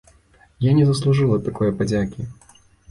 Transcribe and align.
Я 0.57 0.71
не 0.79 0.85
заслужыла 0.91 1.39
такое 1.51 1.71
падзякі. 1.81 2.31